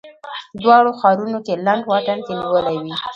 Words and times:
دواړو 0.63 0.91
ښارونو 0.99 1.39
کې 1.45 1.53
لنډ 1.65 1.83
واټن 1.87 2.19
کې 2.25 2.33
نیولې 2.41 2.75
وې. 2.83 2.95